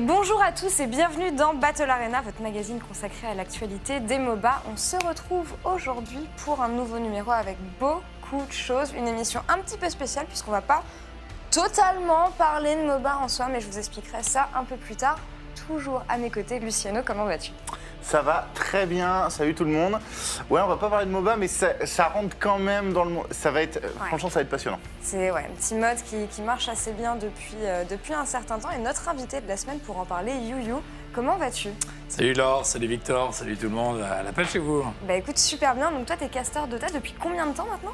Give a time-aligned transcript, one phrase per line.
[0.00, 4.62] Bonjour à tous et bienvenue dans Battle Arena, votre magazine consacré à l'actualité des MOBA.
[4.72, 9.58] On se retrouve aujourd'hui pour un nouveau numéro avec beaucoup de choses, une émission un
[9.58, 10.84] petit peu spéciale puisqu'on va pas
[11.50, 15.18] totalement parler de MOBA en soi, mais je vous expliquerai ça un peu plus tard.
[15.68, 17.52] Toujours à mes côtés, Luciano, comment vas-tu?
[18.00, 19.98] Ça va très bien, salut tout le monde.
[20.48, 23.16] Ouais, on va pas parler de MOBA, mais ça, ça rentre quand même dans le.
[23.32, 23.78] Ça va être.
[24.06, 24.78] Franchement, ça va être passionnant.
[25.02, 28.58] C'est ouais, un petit mode qui, qui marche assez bien depuis, euh, depuis un certain
[28.58, 28.70] temps.
[28.70, 30.74] Et notre invité de la semaine pour en parler, Yu Yu,
[31.12, 31.68] comment vas-tu?
[32.08, 34.82] Salut Laure, salut Victor, salut tout le monde, à la pêche chez vous.
[35.06, 35.90] Bah écoute, super bien.
[35.90, 37.92] Donc toi, t'es casteur Dota depuis combien de temps maintenant?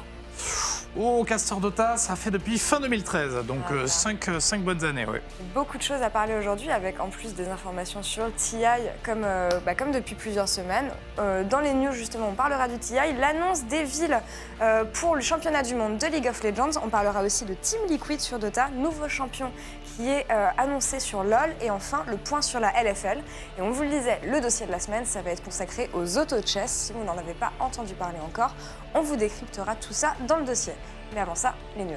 [0.97, 5.05] Oh, Castor Dota, ça fait depuis fin 2013, donc Ah, 5 bonnes années.
[5.53, 8.63] Beaucoup de choses à parler aujourd'hui, avec en plus des informations sur TI,
[9.03, 10.89] comme, euh, bah, comme depuis plusieurs semaines.
[11.19, 14.21] Euh, dans les news, justement, on parlera du TI, l'annonce des villes
[14.61, 16.79] euh, pour le championnat du monde de League of Legends.
[16.81, 19.51] On parlera aussi de Team Liquid sur Dota, nouveau champion
[19.95, 21.55] qui est euh, annoncé sur LoL.
[21.61, 23.19] Et enfin, le point sur la LFL.
[23.57, 26.17] Et on vous le disait, le dossier de la semaine, ça va être consacré aux
[26.17, 26.71] auto-chess.
[26.71, 28.53] Si vous n'en avez pas entendu parler encore,
[28.93, 30.73] on vous décryptera tout ça dans le dossier.
[31.13, 31.95] Mais avant ça, les news.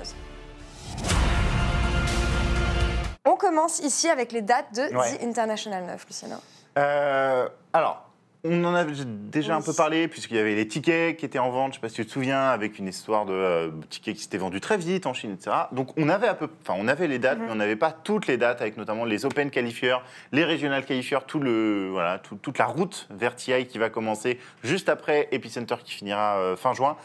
[3.25, 5.19] On commence ici avec les dates de Ouais.
[5.19, 6.37] The International 9, Luciano.
[6.79, 8.08] Euh, alors,
[8.51, 11.51] on en avait déjà un peu parlé, puisqu'il y avait les tickets qui étaient en
[11.51, 14.23] vente, je sais pas si tu te souviens, avec une histoire de euh, tickets qui
[14.23, 15.55] s'étaient vendus très vite en Chine, etc.
[15.73, 18.27] Donc, on avait, à peu, enfin, on avait les dates, mais on n'avait pas toutes
[18.27, 19.97] les dates, avec notamment les Open Qualifiers,
[20.33, 24.39] les Regional Qualifiers, tout le, voilà, tout- toute la route vers TI qui va commencer
[24.65, 26.97] juste après Epicenter qui finira euh, fin juin.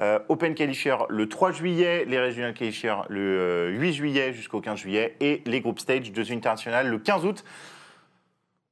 [0.00, 4.78] Euh, Open Qualifier le 3 juillet, les Regional Qualifiers le euh, 8 juillet jusqu'au 15
[4.78, 7.44] juillet et les Group Stage de International le 15 août.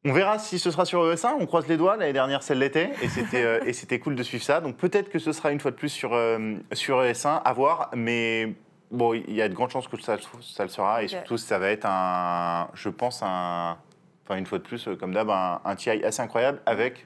[0.07, 2.93] On verra si ce sera sur ES1, on croise les doigts, l'année dernière celle l'était
[3.03, 4.61] et c'était euh, et c'était cool de suivre ça.
[4.61, 7.91] Donc peut-être que ce sera une fois de plus sur, euh, sur ES1, à voir,
[7.93, 8.55] mais
[8.93, 11.59] bon, il y a de grandes chances que ça, ça le sera et surtout ça
[11.59, 13.79] va être un, je pense, un,
[14.25, 17.05] enfin une fois de plus, euh, comme d'hab, un, un TI assez incroyable avec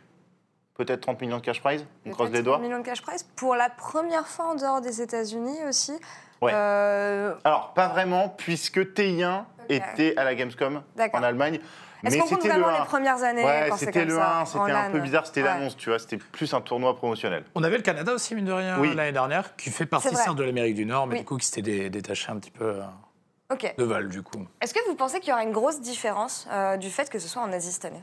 [0.74, 2.58] peut-être 30 millions de cash prize, on croise les doigts.
[2.58, 5.92] 30 millions de cash prize pour la première fois en dehors des États-Unis aussi.
[6.42, 6.52] Ouais.
[6.54, 11.60] Euh, Alors, pas vraiment, puisque TI1 était à la Gamescom en Allemagne.
[12.04, 12.80] Est-ce Mais qu'on compte c'était le vraiment 1.
[12.80, 15.48] les premières années Ouais, c'était le ça, 1, en c'était un peu bizarre, c'était Ouais.
[15.48, 17.44] l'annonce, tu vois, c'était plus un tournoi promotionnel.
[17.54, 18.94] On avait le Canada aussi, mine de rien, Oui.
[18.94, 21.20] l'année dernière, qui fait partie de l'Amérique du Nord, mais Oui.
[21.20, 22.82] du coup qui s'était dé- détaché un petit peu euh,
[23.52, 23.74] Ok.
[23.76, 24.46] de Val, du coup.
[24.60, 27.28] Est-ce que vous pensez qu'il y aura une grosse différence euh, du fait que ce
[27.28, 28.02] soit en Asie cette année?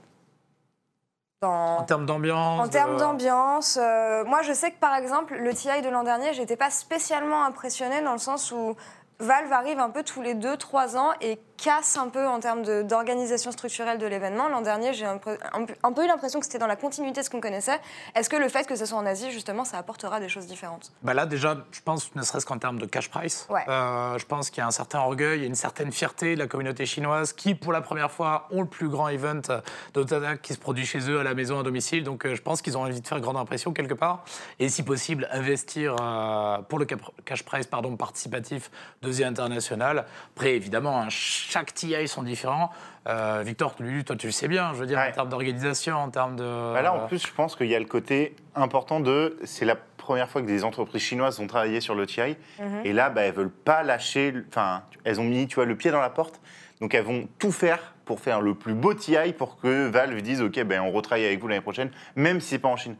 [1.42, 5.36] Dans- En termes d'ambiance En termes de- d'ambiance, euh, moi je sais que par exemple
[5.36, 8.76] le TI de l'an dernier, j'étais pas spécialement impressionnée dans le sens où
[9.20, 13.52] Valve arrive un peu tous les 2-3 ans et casse un peu en termes d'organisation
[13.52, 14.48] structurelle de l'événement.
[14.48, 17.26] L'an dernier, j'ai un, peu- un un eu l'impression que c'était dans la continuité de
[17.26, 17.80] ce qu'on connaissait.
[18.16, 20.92] Est-ce que le fait que ce soit en Asie, justement, ça apportera des choses différentes?
[21.02, 23.64] Bah là, déjà, je pense, ne serait-ce qu'en termes de cash price, Ouais.
[23.68, 26.48] euh, je pense qu'il y a un certain orgueil et une certaine fierté de la
[26.48, 29.60] communauté chinoise qui, pour la première fois, ont le plus grand event euh,
[29.94, 32.04] Dota qui se produit chez eux à la maison, à domicile.
[32.04, 34.24] Donc, euh, je pense qu'ils ont envie de faire grande impression quelque part.
[34.60, 36.86] Et si possible, investir euh, pour le
[37.26, 38.70] cash price pardon, participatif
[39.02, 40.06] de The International.
[40.36, 41.08] Après, évidemment, hein,
[41.50, 42.70] chaque TI sont différents.
[43.08, 45.10] Euh, Victor, lui, toi, tu le sais bien, je veux dire, Ouais.
[45.10, 46.74] en termes d'organisation, en termes de.
[46.74, 49.38] Bah là, en plus, je pense qu'il y a le côté important de.
[49.46, 52.36] C'est la première fois que des entreprises chinoises ont travaillé sur le TI.
[52.60, 52.82] Mhm.
[52.84, 54.34] Et là, bah, elles veulent pas lâcher.
[54.50, 56.40] Enfin, elles ont mis, tu vois, le pied dans la porte.
[56.82, 60.42] Donc, elles vont tout faire pour faire le plus beau TI pour que Valve dise
[60.42, 62.96] OK, ben, on retravaille avec vous l'année prochaine, même si c'est pas en Chine.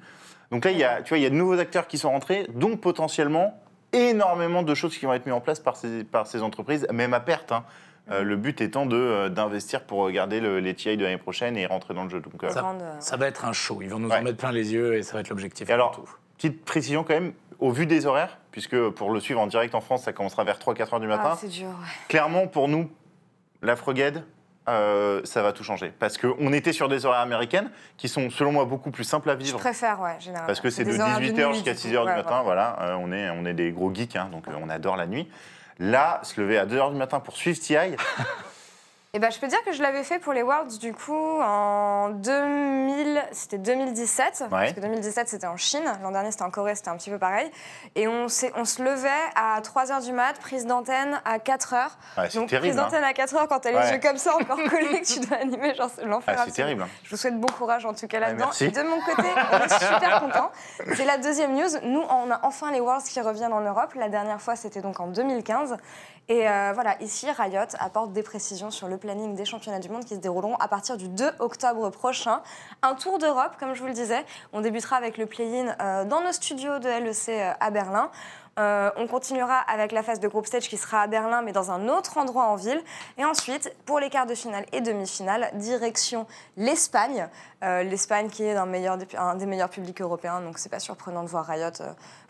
[0.52, 2.10] Donc là, il y a, tu vois, il y a de nouveaux acteurs qui sont
[2.12, 3.62] rentrés, donc potentiellement
[3.94, 7.14] énormément de choses qui vont être mises en place par ces, par ces entreprises, même
[7.14, 7.52] à perte.
[7.52, 7.64] hein.
[8.10, 11.58] Euh, le but étant de, euh, d'investir pour regarder le- les TI de l'année prochaine
[11.58, 12.22] et rentrer dans le jeu.
[12.22, 12.50] Donc, euh,
[13.00, 13.80] Ça, va être un show.
[13.82, 14.18] Ils vont nous Ouais.
[14.20, 15.70] en mettre plein les yeux et ça va être l'objectif.
[15.70, 16.10] Et alors, avant tout.
[16.38, 19.82] petite précision quand même, au vu des horaires, puisque pour le suivre en direct en
[19.82, 21.68] France, ça commencera vers 3-4 heures du matin, ah, c'est dur.
[21.68, 21.74] ouais.
[22.08, 22.90] clairement pour nous,
[23.62, 24.24] la Frogade,
[24.70, 25.92] euh, ça va tout changer.
[26.00, 29.34] Parce qu'on était sur des horaires américaines qui sont, selon moi, beaucoup plus simples à
[29.34, 29.58] Je vivre.
[29.60, 30.48] préfère, ouais, généralement.
[30.48, 31.88] Parce que c'est de des horaires 18h nuit, jusqu'à du coup.
[31.88, 34.48] 6h du Ouais, matin, voilà, euh, on, est, on est des gros geeks, hein, donc
[34.48, 35.28] euh, on adore la nuit.
[35.80, 37.76] Là, se lever à 2h du matin pour suivre TI,
[39.18, 41.40] Et Et ben, je peux dire que je l'avais fait pour les Worlds du coup
[41.42, 46.76] en 2000, c'était 2017, parce que 2017 c'était en Chine, l'an dernier c'était en Corée,
[46.76, 47.50] c'était un petit peu pareil.
[47.96, 51.88] Et on, on se levait à 3h du mat, prise d'antenne à 4h.
[52.20, 52.60] Ouais, Donc terrible.
[52.68, 52.84] prise hein.
[52.84, 53.94] d'antenne à 4h quand t'as les Ouais.
[53.94, 56.36] yeux comme ça encore collés, que tu dois animer, genre c'est l'enfer.
[56.38, 56.84] Ah, c'est terrible.
[56.84, 56.88] hein.
[57.04, 58.50] Je vous souhaite bon courage en tout cas là-dedans.
[58.52, 60.52] de mon côté, on est super contents.
[60.96, 61.70] C'est la deuxième news.
[61.82, 63.96] Nous, on a enfin les Worlds qui reviennent en Europe.
[63.96, 65.76] La dernière fois, c'était donc en 2015.
[66.30, 70.04] Et euh, voilà, ici, Riot apporte des précisions sur le planning des championnats du monde
[70.04, 72.42] qui se dérouleront à partir du 2 octobre prochain.
[72.82, 74.26] Un tour d'Europe, comme je vous le disais.
[74.52, 78.12] On débutera avec le play-in euh, dans nos studios de LEC euh, à Berlin.
[78.60, 81.88] On continuera avec la phase de groupe stage qui sera à Berlin, mais dans un
[81.90, 82.82] autre endroit en ville.
[83.20, 86.26] Et ensuite, pour les quarts de finale et demi-finale, direction
[86.56, 87.30] l'Espagne.
[87.62, 88.66] L'Espagne qui est un,
[89.36, 91.70] des- meilleurs publics européens, donc c'est pas surprenant de voir Riot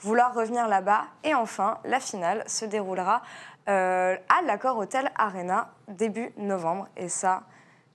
[0.01, 1.03] vouloir revenir là-bas.
[1.23, 3.21] Et enfin, la finale se déroulera
[3.67, 6.87] euh, à l'accord Hotel Arena début novembre.
[6.95, 7.43] Et ça.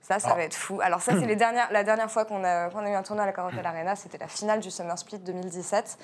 [0.01, 0.35] Ça, ça Ah.
[0.35, 0.79] va être fou.
[0.81, 3.27] Alors ça, c'est les dernières, la dernière fois qu'on a, a eu un tournoi à
[3.27, 5.97] l'accord Hotel Arena, c'était la finale du Summer Split 2017.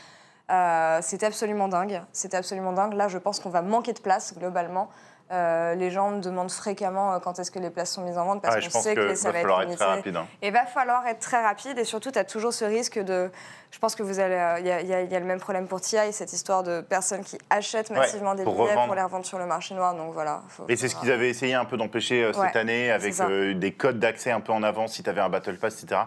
[0.51, 2.01] Euh, c'était absolument dingue.
[2.11, 2.93] C'était absolument dingue.
[2.93, 4.89] Là, je pense qu'on va manquer de place globalement.
[5.31, 8.25] Euh, les gens me demandent fréquemment euh, quand est-ce que les places sont mises en
[8.25, 10.15] vente parce Ouais, qu'on sait que que ça va va être être très rapide.
[10.15, 10.25] hein.
[10.41, 13.29] Et va falloir être très rapide et surtout, tu as toujours ce risque de.
[13.69, 14.33] Je pense que vous allez.
[14.33, 16.11] euh, Il y, a- il y a- il y a le même problème pour TI,
[16.13, 18.87] cette histoire de personnes qui achètent massivement des pour billets revendre.
[18.87, 19.93] pour les revendre sur le marché noir.
[19.93, 20.41] Donc voilà.
[20.49, 23.53] faut- Et c'est ce qu'ils avaient essayé un peu d'empêcher euh, cette année avec euh,
[23.53, 26.01] des codes d'accès un peu en avance si tu avais un Battle Pass, etc.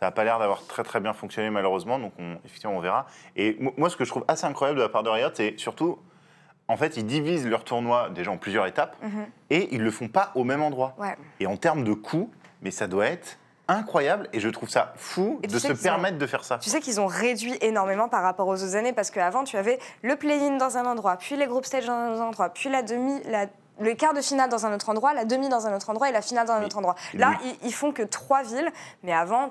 [0.00, 3.06] Ça n'a pas l'air d'avoir très très bien fonctionné malheureusement, donc on- effectivement on verra.
[3.36, 5.54] Et mo- moi ce que je trouve assez incroyable de la part de Riot, c'est
[5.58, 5.98] surtout,
[6.68, 9.26] en fait ils divisent leur tournoi déjà en plusieurs étapes Mhm.
[9.50, 10.94] et ils le font pas au même endroit.
[10.98, 11.16] Ouais.
[11.40, 12.30] Et en termes de coûts,
[12.62, 13.38] mais ça doit être
[13.68, 16.58] incroyable et je trouve ça fou de se ont- permettre de faire ça.
[16.58, 19.78] Tu sais qu'ils ont réduit énormément par rapport aux autres années parce qu'avant, tu avais
[20.02, 22.82] le play-in dans un endroit, puis les group stage dans un autre endroit, puis la
[22.82, 23.20] demi.
[23.26, 23.46] La...
[23.80, 26.12] Le quart de finale dans un autre endroit, la demi dans un autre endroit et
[26.12, 26.94] la finale dans un Mais- autre endroit.
[27.14, 27.56] Là, oui.
[27.62, 28.70] ils, ils font que trois villes,
[29.02, 29.50] mais avant,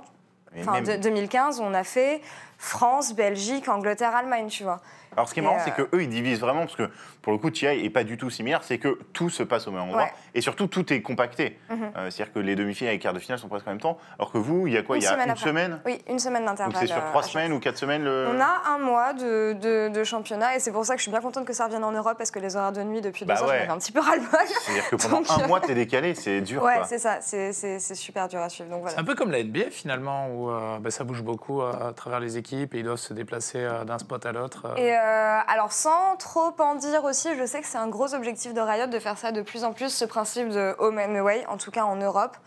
[0.54, 2.22] même- de- 2015, on a fait
[2.66, 4.80] France, Belgique, Angleterre, Allemagne, tu vois.
[5.18, 6.90] Alors ce qui est Et, marrant, euh, c'est que eux ils divisent vraiment parce que
[7.22, 9.72] pour le coup TI est pas du tout similaire, c'est que tout se passe au
[9.72, 10.12] même endroit Ouais.
[10.36, 11.60] et surtout tout est compacté.
[11.69, 11.92] Mhm.
[11.98, 13.98] Euh, C'est-à-dire que les demi-finales et les quarts de finale sont presque en même temps,
[14.18, 15.44] alors que vous, il y a quoi Une Il y a semaine une après.
[15.50, 16.72] semaine Oui, une semaine d'intervalle.
[16.74, 18.28] Donc c'est sur euh, trois semaines ou quatre semaines le.
[18.34, 21.12] On a un mois de, de- de championnat et c'est pour ça que je suis
[21.12, 23.34] bien contente que ça revienne en Europe parce que les horaires de nuit depuis Bah
[23.36, 23.57] deux ans, ouais.
[23.57, 24.40] j'en avais un petit peu ras-le-bol.
[24.62, 26.64] C'est-à-dire que pendant Donc, un euh, mois t'es décalé, c'est dur.
[26.64, 28.69] Ouais, c'est ça, c'est c'est- c'est super dur à suivre.
[28.69, 28.96] Donc voilà.
[28.96, 31.92] C'est un peu comme la NBA finalement, où euh, bah, ça bouge beaucoup euh, à
[31.92, 34.65] travers les équipes et ils doivent se déplacer euh, d'un spot à l'autre.
[34.65, 34.75] euh.
[34.75, 38.53] Et euh, alors, sans trop en dire aussi, je sais que c'est un gros objectif
[38.53, 41.45] de Riot de faire ça de plus en plus, ce principe de home and away,
[41.48, 42.38] en tout cas en Europe.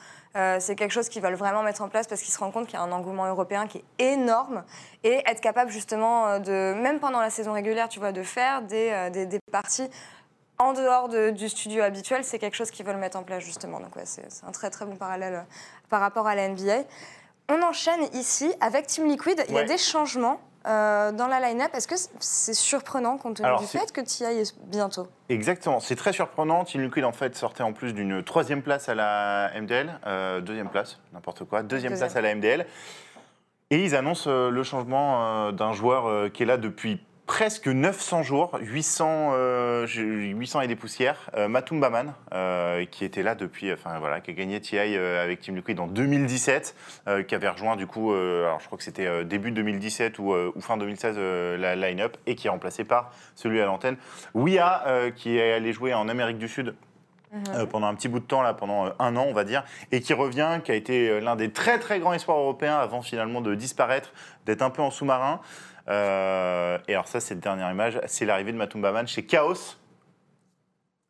[0.59, 2.75] C'est quelque chose qu'ils veulent vraiment mettre en place parce qu'ils se rendent compte qu'il
[2.75, 4.65] y a un engouement européen qui est énorme
[5.05, 9.11] et être capable justement de, même pendant la saison régulière, tu vois, de faire des,
[9.13, 9.89] des, parties
[10.59, 13.79] en dehors de- du studio habituel, c'est quelque chose qu'ils veulent mettre en place justement.
[13.79, 15.45] Donc ouais, c'est un très très bon parallèle
[15.89, 16.83] par rapport à la NBA.
[17.49, 19.45] On enchaîne ici avec Team Liquid.
[19.49, 19.67] Il y a Ouais.
[19.67, 21.71] des changements euh, dans la line-up.
[21.75, 25.07] Est-ce que c'est surprenant compte tenu Alors, du fait que TI est bientôt?
[25.29, 26.65] Exactement, c'est très surprenant.
[26.65, 30.71] Team Liquid en fait sortait en plus d'une troisième place à la MDL, euh, deuxième
[30.71, 32.09] place, n'importe quoi, deuxième, Deuxième.
[32.09, 32.67] place à la MDL.
[33.71, 38.59] Et ils annoncent euh, le changement d'un joueur qui est là depuis presque 900 jours,
[38.61, 43.73] 800, euh, j'ai- 800 et des poussières, euh, Matum Baman, euh, qui était là depuis,
[43.73, 46.75] enfin voilà, qui a gagné TI euh, avec Team Liquid en 2017,
[47.09, 50.19] euh, qui avait rejoint du coup, euh, alors je crois que c'était euh, début 2017
[50.19, 53.65] ou, euh, ou fin 2016 euh, la line-up, et qui est remplacé par celui à
[53.67, 53.97] l'antenne,
[54.87, 56.75] euh, qui est allé jouer en Amérique du Sud
[57.55, 59.65] euh, pendant un petit bout de temps, là, pendant euh, un an, on va dire,
[59.91, 63.03] et qui revient, qui a été euh, l'un des très très grands espoirs européens avant
[63.03, 64.13] finalement de disparaître,
[64.47, 65.41] d'être un peu en sous-marin.
[65.89, 69.77] Euh, et alors ça, cette dernière image, c'est l'arrivée de Matumbaman chez Chaos.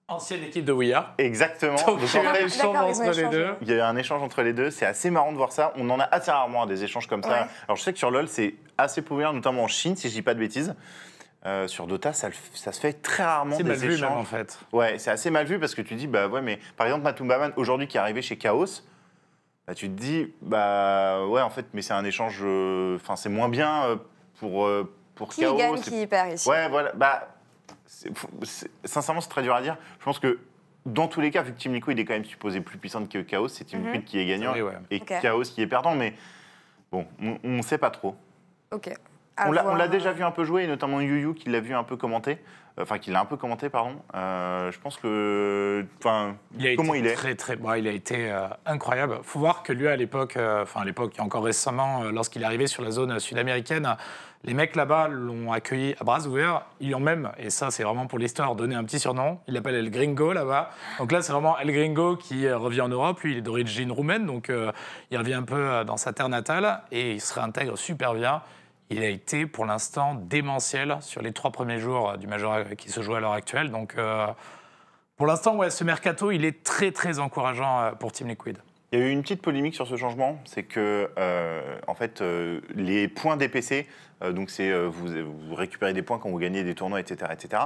[0.06, 1.14] Ancienne équipe de Ouya.
[1.16, 1.76] Exactement.
[1.86, 3.54] Donc, Donc, il y a un échange entre les deux.
[3.62, 5.72] il y a eu un échange entre les deux, c'est assez marrant de voir ça.
[5.76, 7.30] On en a assez rarement hein, des échanges comme ça.
[7.30, 7.46] Ouais.
[7.66, 10.22] Alors je sais que sur LoL, c'est assez populaire, notamment en Chine, si je dis
[10.22, 10.74] pas de bêtises.
[11.46, 14.24] Euh, sur Dota, ça, ça se fait très rarement C'est des mal vu même en
[14.24, 14.58] fait.
[14.72, 17.52] Ouais, c'est assez mal vu parce que tu dis, bah ouais, mais par exemple, Matumbaman,
[17.56, 18.82] aujourd'hui, qui est arrivé chez Chaos,
[19.66, 23.28] bah, tu te dis, bah ouais, en fait, mais c'est un échange, euh, enfin, c'est
[23.28, 23.96] moins bien euh,
[24.38, 27.28] pour, euh, pour Qui gagne, c'est- qui perd ici Ouais, voilà, bah,
[28.84, 29.76] sincèrement, c'est très dur à dire.
[29.98, 30.38] Je pense que
[30.86, 33.18] dans tous les cas, vu que Team Liquid est quand même supposé plus puissante que
[33.18, 33.86] Chaos, c'est Team.
[33.86, 34.74] Liquid qui est gagnant Oui, ouais.
[34.90, 35.00] et.
[35.00, 36.14] Chaos qui est perdant, mais
[36.92, 38.16] bon, on ne sait pas trop.
[38.72, 38.90] Ok.
[39.36, 41.74] à On l'a déjà vu un peu jouer, et notamment Yu Yu qui l'a vu
[41.74, 42.38] un peu commenter.
[42.80, 43.94] Enfin, qui l'a un peu commenté, pardon.
[44.16, 45.86] Euh, je pense que.
[45.98, 49.20] Enfin, Il a comment été il est très très bon, il a été euh, incroyable.
[49.22, 52.42] Faut voir que lui à l'époque, euh, enfin à l'époque, a encore récemment, euh, lorsqu'il
[52.42, 53.96] est arrivé sur la zone sud-américaine,
[54.42, 56.62] les mecs là-bas l'ont accueilli à bras ouverts.
[56.80, 59.38] Ils lui ont même, et ça c'est vraiment pour l'histoire, donné un petit surnom.
[59.46, 60.70] Il l'appelle El Gringo là-bas.
[60.98, 63.20] Donc là c'est vraiment El Gringo qui revient en Europe.
[63.20, 64.50] Lui il est d'origine roumaine, donc
[65.10, 68.42] il revient un peu dans sa terre natale et il se réintègre super bien.
[68.94, 72.64] Il a été pour l'instant démentiel sur les trois premiers jours euh, du Major euh,
[72.76, 73.70] qui se joue à l'heure actuelle.
[73.70, 74.26] Donc euh,
[75.16, 78.58] pour l'instant, ouais, ce mercato, il est très très encourageant pour Team Liquid.
[78.92, 82.20] Il y a eu une petite polémique sur ce changement, c'est que euh, en fait
[82.20, 83.88] euh, les points DPC,
[84.22, 85.08] euh, donc c'est euh, vous,
[85.48, 87.62] vous récupérez des points quand vous gagnez des tournois, etc., etc.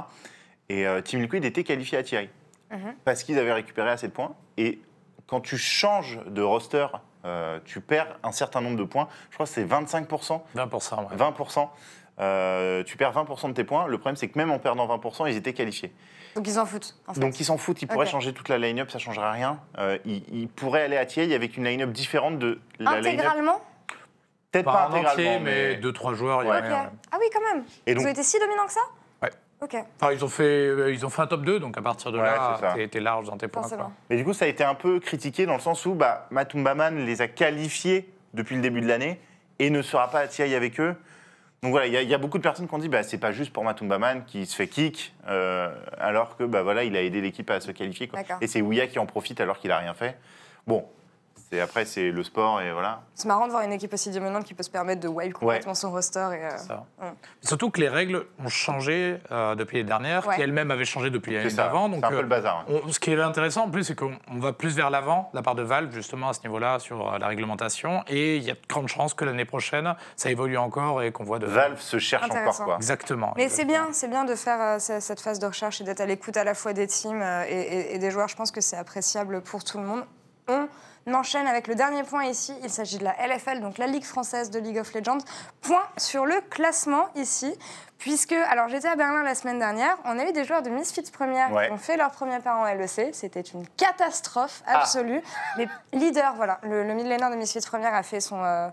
[0.69, 2.29] Et euh, Team Liquid était qualifié à TI
[2.71, 2.93] Mhm.
[3.03, 4.35] parce qu'ils avaient récupéré assez de points.
[4.57, 4.79] Et
[5.25, 6.85] quand tu changes de roster,
[7.25, 9.07] euh, tu perds un certain nombre de points.
[9.29, 10.41] Je crois que c'est 25 20%.
[10.55, 11.17] ouais.
[11.17, 11.69] 20%
[12.19, 13.87] euh, tu perds 20% de tes points.
[13.87, 15.93] Le problème, c'est que même en perdant 20%, ils étaient qualifiés.
[16.35, 16.95] Donc ils s'en foutent.
[17.07, 17.19] En fait.
[17.21, 19.59] Donc ils s'en foutent, ils pourraient changer toute la line-up, ça changerait rien.
[19.77, 23.05] Euh, ils, ils pourraient aller à TI avec une line-up différente de la line-up.
[23.13, 23.61] Intégralement
[24.51, 25.75] Peut-être Pas pas en entier, intégralement, mais mais.
[25.75, 26.43] deux, trois joueurs.
[26.43, 26.91] il y a rien.
[27.11, 27.63] Ah oui, quand même.
[27.85, 28.81] Et Ils donc, ont été si dominants que ça?
[29.61, 32.11] Ok, Enfin, ils ont, fait, euh, ils ont fait un top 2, donc à partir
[32.13, 32.57] de Ouais, là,
[32.89, 33.63] t'es- large dans tes points.
[34.09, 37.05] mais du coup, ça a été un peu critiqué dans le sens où bah, Matumbaman
[37.05, 39.19] les a qualifiés depuis le début de l'année
[39.59, 40.95] et ne sera pas à TI avec eux.
[41.61, 43.03] Donc voilà, il y, a- il y a beaucoup de personnes qui ont dit bah,
[43.03, 46.95] c'est pas juste pour Matumbaman qui se fait kick, euh, alors que bah, voilà, il
[46.95, 48.07] a aidé l'équipe à se qualifier.
[48.07, 48.19] quoi.
[48.39, 50.17] Et c'est Ouya qui en profite alors qu'il a rien fait.
[50.67, 50.85] Bon,
[51.51, 53.01] c'est après, c'est le sport et voilà.
[53.15, 55.73] C'est marrant de voir une équipe aussi dominante qui peut se permettre de wipe complètement
[55.73, 56.27] son roster.
[56.33, 56.85] Et, euh, Ça.
[57.01, 57.09] Ouais.
[57.41, 60.35] Surtout que les règles ont changé euh, depuis les dernières, Ouais.
[60.35, 61.87] qui elles-mêmes avaient changé depuis l'année d'avant.
[61.89, 62.65] c'est Donc, un peu euh, le bazar.
[62.69, 62.79] hein.
[62.85, 65.37] on- ce qui est intéressant en plus, c'est qu'on on va plus vers l'avant de
[65.37, 68.03] la part de Valve, justement, à ce niveau-là, sur euh, la réglementation.
[68.07, 71.23] Et il y a de grandes chances que l'année prochaine, ça évolue encore et qu'on
[71.23, 71.47] voit de.
[71.47, 72.75] Valve se cherche encore quoi.
[72.75, 73.33] Exactement.
[73.37, 76.01] Mais c'est bien, c'est bien de faire euh, ce- cette phase de recherche et d'être
[76.01, 78.27] à l'écoute à la fois des teams euh, et, et- et des joueurs.
[78.27, 80.03] Je pense que c'est appréciable pour tout le monde.
[80.47, 80.67] On
[81.13, 82.53] enchaîne avec le dernier point ici.
[82.63, 85.19] Il s'agit de la LFL, donc la Ligue française de League of Legends.
[85.61, 87.53] Point sur le classement ici,
[87.97, 91.11] puisque, alors j'étais à Berlin la semaine dernière, on a eu des joueurs de Misfits
[91.11, 91.67] Première Ouais.
[91.67, 93.09] qui ont fait leur premier pas en LEC.
[93.13, 94.79] C'était une catastrophe Ah.
[94.79, 95.21] absolue.
[95.57, 98.69] Les leaders, voilà, le, le millénaire de Misfits Première a fait son, euh,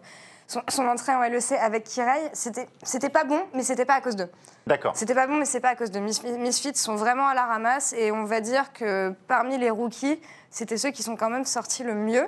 [0.47, 2.31] son, son entrée en LEC avec Kirei.
[2.33, 4.31] C'était pas bon, mais c'était pas à cause d'eux.
[4.67, 4.97] D'accord.
[4.97, 7.45] C'était pas bon, mais c'est pas à cause de Mis- Misfits sont vraiment à la
[7.45, 10.21] ramasse et on va dire que parmi les rookies,
[10.57, 12.27] c'était ceux qui sont quand même sortis le mieux.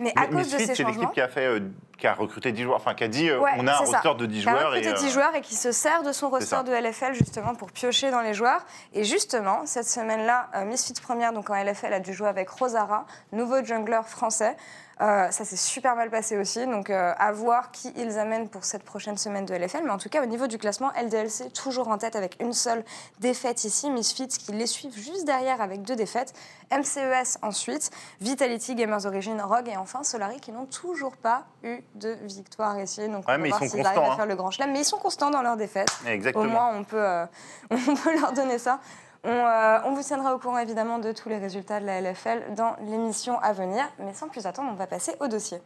[0.00, 1.60] Mais à Mais cause de ces c'est l'équipe qui a fait, euh,
[1.96, 4.00] qui a recruté 10 joueurs, enfin qui a dit euh, Ouais, on a un ça.
[4.00, 4.70] roster de 10 qui a joueurs.
[4.70, 7.54] recruté et, 10 euh, joueurs et qui se sert de son roster de LFL justement
[7.54, 8.64] pour piocher dans les joueurs.
[8.94, 13.64] Et justement, cette semaine-là, Misfits première, donc en LFL, a dû jouer avec Rosara, nouveau
[13.64, 14.56] jungler français.
[15.00, 18.64] Euh, ça s'est super mal passé aussi, donc euh, à voir qui ils amènent pour
[18.64, 19.82] cette prochaine semaine de LFL.
[19.84, 22.84] Mais en tout cas, au niveau du classement, LDLC toujours en tête avec une seule
[23.20, 23.90] défaite ici.
[23.90, 26.32] Misfits qui les suivent juste derrière avec deux défaites.
[26.72, 27.90] MCES ensuite,
[28.20, 33.08] Vitality, Gamers Origin, Rogue et enfin Solari qui n'ont toujours pas eu de victoire ici.
[33.08, 34.16] Donc on Ouais, va mais ils voir s'ils arrivent à hein.
[34.16, 34.72] faire le grand chelem.
[34.72, 35.88] Mais ils sont constants dans leurs défaites.
[36.06, 36.44] Exactement.
[36.44, 37.24] Au moins, on peut, euh,
[37.70, 38.80] on peut leur donner ça.
[39.24, 42.54] On, euh, on vous tiendra au courant évidemment de tous les résultats de la LFL
[42.54, 43.84] dans l'émission à venir.
[43.98, 45.58] Mais sans plus attendre, on va passer au dossier.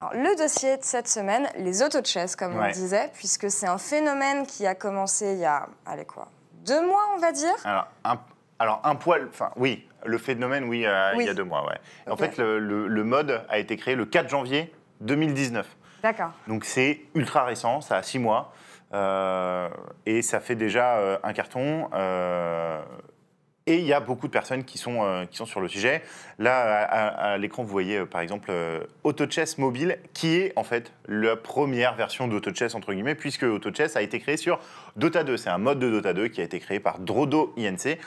[0.00, 2.68] Alors, le dossier de cette semaine, les auto-chess, comme on Ouais.
[2.68, 6.28] le disait, puisque c'est un phénomène qui a commencé il y a, allez quoi,
[6.64, 7.54] deux mois, on va dire.
[7.64, 8.18] Alors un,
[8.58, 11.24] alors, un poil, enfin oui, le phénomène, oui, euh, Oui.
[11.24, 11.78] il y a deux mois, ouais.
[12.10, 15.66] En fait, le, le- le mode a été créé le 4 janvier 2019.
[16.02, 16.30] D'accord.
[16.46, 18.52] Donc c'est ultra récent, ça a six mois.
[18.94, 19.68] Euh,
[20.04, 21.88] et ça fait déjà euh, un carton.
[21.94, 22.82] euh,
[23.68, 26.04] et il y a beaucoup de personnes qui sont, qui sont sur le sujet.
[26.38, 31.34] Là, à, l'écran, vous voyez par exemple euh, AutoChess Mobile, qui est en fait la
[31.34, 34.60] première version d'AutoChess, entre guillemets, puisque AutoChess a été créé sur
[34.94, 35.36] Dota 2.
[35.36, 37.98] C'est un mode de Dota 2 qui a été créé par Drodo INC.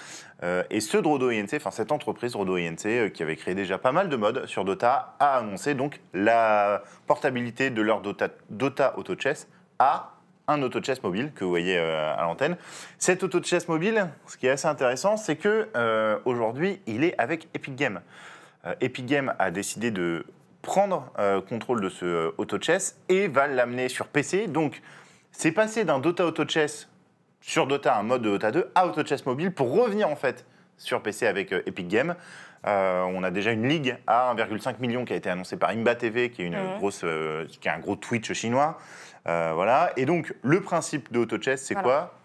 [0.69, 4.07] Et ce Drodo INC, enfin cette entreprise Drodo INC, qui avait créé déjà pas mal
[4.07, 10.18] de modes sur Dota, a annoncé donc la portabilité de leur Dota, Dota AutoChess à
[10.49, 12.57] un AutoChess mobile que vous voyez euh, à l'antenne.
[12.97, 17.47] Cet AutoChess mobile, ce qui est assez intéressant, c'est que euh, aujourd'hui, il est avec
[17.53, 18.01] Epic Games.
[18.65, 20.25] Euh, Epic Games a décidé de
[20.61, 24.47] prendre euh, contrôle de ce euh, AutoChess et va l'amener sur PC.
[24.47, 24.81] Donc,
[25.31, 26.89] c'est passé d'un Dota AutoChess
[27.41, 30.45] sur Dota, un mode de Dota 2, à AutoChess mobile pour revenir en fait
[30.77, 32.15] sur PC avec Epic Games.
[32.67, 35.95] Euh, on a déjà une ligue à 1,5 million qui a été annoncée par Imba
[35.95, 36.77] TV, qui est, une Mhm.
[36.77, 38.77] grosse, euh, qui est un gros Twitch chinois.
[39.29, 39.91] Euh, voilà.
[39.95, 41.87] Et donc, le principe de AutoChess, c'est Voilà.
[41.87, 42.15] quoi?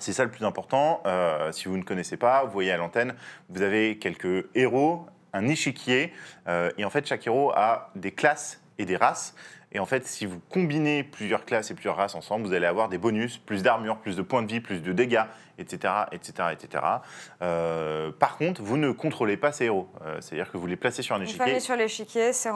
[0.00, 1.02] C'est ça le plus important.
[1.04, 3.14] Euh, si vous ne connaissez pas, vous voyez à l'antenne,
[3.50, 6.14] vous avez quelques héros, un échiquier,
[6.48, 9.34] euh, et en fait chaque héros a des classes et des races.
[9.70, 12.88] Et en fait, si vous combinez plusieurs classes et plusieurs races ensemble, vous allez avoir
[12.88, 15.24] des bonus, plus d'armure, plus de points de vie, plus de dégâts,
[15.62, 15.94] etc.
[16.12, 16.84] etc., etc.
[17.40, 19.88] Euh, par contre, vous ne contrôlez pas ces héros.
[20.04, 21.54] Euh, C'est-à-dire que vous les placez sur un échiquier.
[21.54, 22.50] mis sur l'échiquier, c'est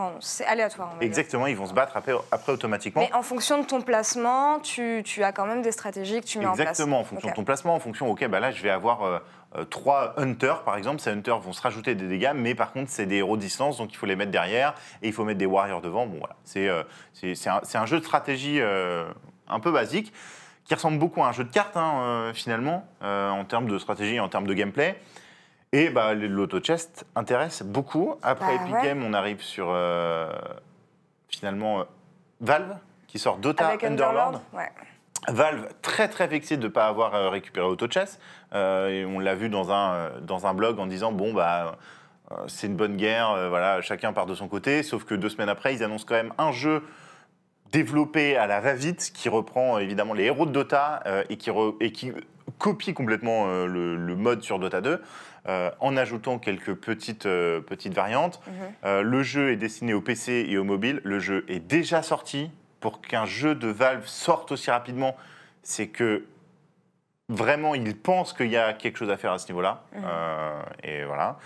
[0.47, 0.95] aléatoire.
[0.97, 1.01] on.
[1.01, 3.03] Exactement, ils vont se battre après, après automatiquement.
[3.03, 6.39] Mais en fonction de ton placement, tu, tu as quand même des stratégies que tu
[6.39, 6.69] mets en place.
[6.69, 9.19] Exactement, en fonction de ton placement, en fonction, ok, bah là je vais avoir euh,
[9.57, 11.01] euh, trois hunters par exemple.
[11.01, 13.79] Ces hunters vont se rajouter des dégâts, mais par contre c'est des héros de distance,
[13.79, 16.07] donc il faut les mettre derrière et il faut mettre des warriors devant.
[16.07, 16.69] Bon voilà, c'est
[17.49, 20.13] un, un jeu de stratégie un peu basique
[20.67, 23.79] qui ressemble beaucoup à un jeu de cartes hein, euh, finalement, euh, en termes de
[23.79, 25.01] stratégie et en termes de gameplay.
[25.73, 28.17] Et bah, l'auto-chest intéresse beaucoup.
[28.23, 28.83] Après Bah, Epic ouais.
[28.83, 30.31] Games, on arrive sur euh,
[31.29, 31.85] finalement euh,
[32.41, 34.11] Valve qui sort Dota Avec Underlord.
[34.29, 34.71] Underlord, ouais.
[35.29, 38.19] Valve, très très vexé de ne pas avoir euh, récupéré AutoChess.
[38.55, 41.77] Euh, et on l'a vu dans un, euh, dans un blog en disant bon, bah,
[42.31, 44.83] euh, c'est une bonne guerre, euh, voilà, chacun part de son côté.
[44.83, 46.83] Sauf que deux semaines après, ils annoncent quand même un jeu
[47.73, 51.51] développé à la va-vite qui reprend euh, évidemment les héros de Dota euh, et, qui
[51.51, 52.13] re- et qui
[52.59, 55.03] copie complètement euh, le, le mode sur Dota 2.
[55.49, 58.41] euh, en ajoutant quelques petites, petites variantes.
[58.85, 59.01] Mhm.
[59.03, 61.01] Le jeu est destiné au PC et au mobile.
[61.05, 62.51] Le jeu est déjà sorti.
[62.81, 65.17] Pour qu'un jeu de Valve sorte aussi rapidement,
[65.63, 66.25] c'est que
[67.29, 69.83] vraiment, ils pensent qu'il y a quelque chose à faire à ce niveau-là.
[69.95, 70.03] Mhm.
[70.85, 71.39] Et voilà.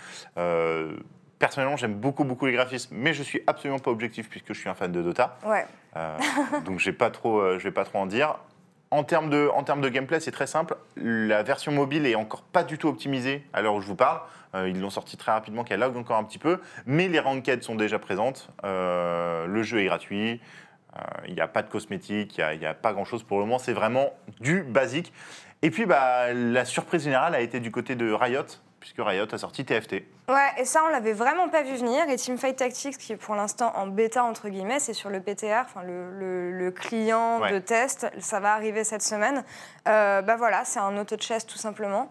[1.41, 4.69] Personnellement, j'aime beaucoup, beaucoup les graphismes, mais je suis absolument pas objectif puisque je suis
[4.69, 5.39] un fan de Dota.
[5.43, 5.65] Ouais.
[5.97, 6.15] Euh,
[6.65, 8.35] donc j'ai pas trop, euh, je vais pas trop en dire.
[8.91, 10.75] En termes de, en termes de gameplay, c'est très simple.
[10.97, 14.21] La version mobile est encore pas du tout optimisée à l'heure où je vous parle.
[14.53, 16.59] Euh, ils l'ont sorti très rapidement, qu'elle lag encore un petit peu.
[16.85, 18.51] Mais les ranked sont déjà présentes.
[18.63, 20.39] Euh, le jeu est gratuit.
[21.27, 23.57] Il n'y a pas de cosmétiques, il n'y a, pas grand-chose pour le moment.
[23.57, 25.11] C'est vraiment du basique.
[25.63, 28.43] Et puis bah, la surprise générale a été du côté de Riot,
[28.81, 30.03] puisque Riot a sorti TFT.
[30.27, 32.09] Ouais, et ça, on l'avait vraiment pas vu venir.
[32.09, 35.61] Et Teamfight Tactics, qui est pour l'instant en bêta, entre guillemets, c'est sur le PTR,
[35.65, 37.51] enfin le, le- le client Ouais.
[37.53, 38.07] de test.
[38.19, 39.43] Ça va arriver cette semaine.
[39.87, 42.09] Euh, bah voilà, c'est un auto-chess tout simplement.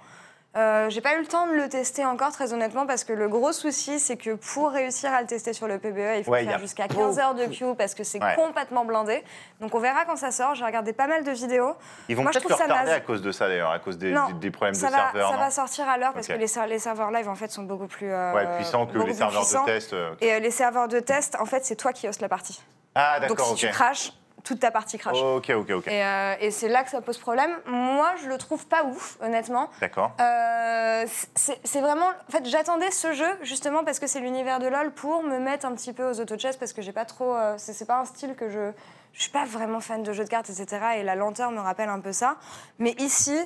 [0.56, 3.28] Euh, J'ai pas eu le temps de le tester encore, très honnêtement, parce que le
[3.28, 6.44] gros souci, c'est que pour réussir à le tester sur le PBE, il faut Ouais,
[6.44, 8.34] faire jusqu'à 15 heures de queue parce que c'est Ouais.
[8.34, 9.22] complètement blindé.
[9.60, 10.56] Donc on verra quand ça sort.
[10.56, 11.74] J'ai regardé pas mal de vidéos.
[12.08, 14.32] Ils vont peut-être le retarder à cause de ça d'ailleurs, à cause des, Non, des-
[14.34, 15.28] des problèmes Ça, de va, serveurs.
[15.30, 17.50] ça non va sortir à l'heure parce que les, ser- les serveurs live en fait
[17.52, 19.62] sont beaucoup plus euh, Ouais, puissant que les serveurs puissants.
[19.64, 19.92] de test.
[19.92, 22.60] euh, Et les serveurs de test, en fait, c'est toi qui hostes la partie.
[22.96, 23.58] Ah, Donc d'accord, si ok.
[23.60, 24.12] tu crashes,
[24.44, 25.16] toute ta partie crash.
[25.20, 25.86] Ok, ok, ok.
[25.88, 27.50] Et, euh, et c'est là que ça pose problème.
[27.66, 29.68] Moi, je le trouve pas ouf, honnêtement.
[29.80, 30.12] D'accord.
[30.20, 31.04] Euh,
[31.34, 32.06] c'est vraiment.
[32.28, 35.66] En fait, j'attendais ce jeu justement parce que c'est l'univers de LoL pour me mettre
[35.66, 37.34] un petit peu aux auto-chess parce que j'ai pas trop.
[37.34, 38.70] euh, c'est c'est pas un style que je.
[39.12, 40.78] Je suis pas vraiment fan de jeux de cartes, etc.
[40.98, 42.36] Et la lenteur me rappelle un peu ça.
[42.78, 43.36] Mais ici,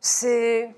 [0.00, 0.70] c'est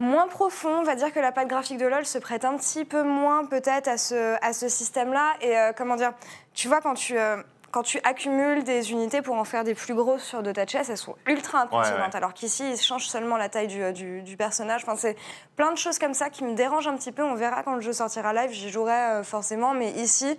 [0.00, 0.80] moins profond.
[0.80, 3.44] On va dire que la patte graphique de LoL se prête un petit peu moins
[3.44, 5.34] peut-être à ce, à ce système-là.
[5.40, 6.12] Et euh, comment dire
[6.52, 7.16] Tu vois, quand tu.
[7.16, 7.36] euh,
[7.70, 10.96] quand tu accumules des unités pour en faire des plus grosses sur Dota Chess, elles
[10.96, 12.00] sont ultra impressionnantes.
[12.00, 12.16] Ouais, ouais.
[12.16, 14.82] Alors qu'ici, ils changent seulement la taille du, euh, du- du personnage.
[14.84, 15.16] Enfin, c'est
[15.56, 17.22] plein de choses comme ça qui me dérangent un petit peu.
[17.22, 19.74] On verra quand le jeu sortira live, j'y jouerai euh, forcément.
[19.74, 20.38] Mais ici,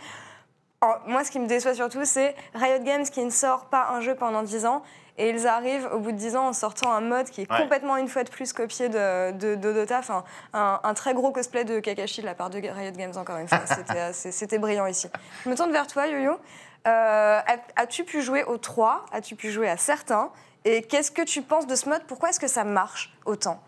[0.82, 4.02] oh, moi, ce qui me déçoit surtout, c'est Riot Games qui ne sort pas un
[4.02, 4.82] jeu pendant 10 ans.
[5.22, 7.58] Et ils arrivent au bout de 10 ans en sortant un mode qui est Ouais.
[7.60, 10.00] complètement une fois de plus copié de, de- de Dota.
[10.00, 13.36] Enfin, un, un très gros cosplay de Kakashi de la part de Riot Games, encore
[13.38, 13.60] une fois.
[14.14, 15.10] C'était brillant ici.
[15.44, 16.38] Je me tourne vers toi, Yo-Yo.
[16.88, 20.32] Euh, as- As-tu pu jouer aux 3 As-tu pu jouer à certains?
[20.66, 22.04] Et qu'est-ce que tu penses de ce mode?
[22.08, 23.62] Pourquoi est-ce que ça marche autant?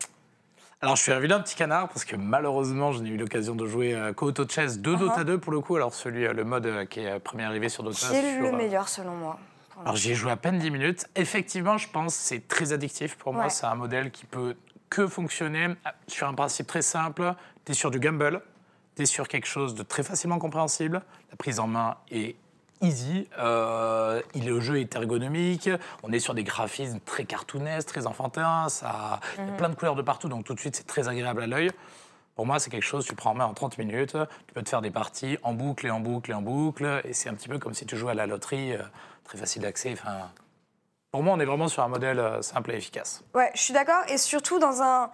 [0.82, 3.66] Alors, je suis un vilain petit canard parce que malheureusement, je n'ai eu l'occasion de
[3.68, 5.76] jouer euh, qu'au Auto Chess de Dota 2 pour le coup.
[5.76, 8.08] Alors, celui, euh, le mode euh, qui est premier arrivé sur Dota.
[8.10, 9.38] Qui est le meilleur selon moi
[9.82, 11.08] Alors, j'y ai joué à peine 10 minutes.
[11.16, 13.16] Effectivement, je pense que c'est très addictif.
[13.18, 14.56] Pour moi, c'est un modèle qui peut
[14.90, 15.68] que fonctionner
[16.08, 17.36] sur un principe très simple.
[17.64, 18.42] Tu es sur du gamble,
[18.96, 21.02] tu es sur quelque chose de très facilement compréhensible.
[21.30, 22.36] La prise en main est
[22.82, 23.28] easy.
[23.40, 25.70] Euh, il, le jeu est ergonomique.
[26.04, 28.70] On est sur des graphismes très cartoonesques, très enfantins.
[28.70, 31.08] Ça, Il y a plein de couleurs de partout, donc tout de suite, c'est très
[31.08, 31.72] agréable à l'œil.
[32.36, 34.18] Pour moi, c'est quelque chose, tu prends en main en 30 minutes,
[34.48, 37.14] tu peux te faire des parties en boucle et en boucle et en boucle, et
[37.14, 38.82] c'est un petit peu comme si tu jouais à la loterie, euh,
[39.26, 39.92] très facile d'accès.
[39.92, 40.32] Enfin,
[41.12, 43.24] pour moi, on est vraiment sur un modèle euh, simple et efficace.
[43.36, 44.04] Ouais, je suis d'accord.
[44.08, 45.12] Et surtout dans un.